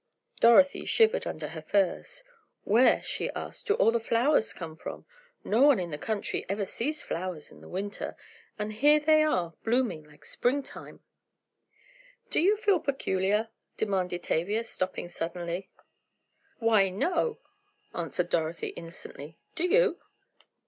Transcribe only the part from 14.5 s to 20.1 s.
stopping suddenly. "Why, no," answered Dorothy innocently; "do you?"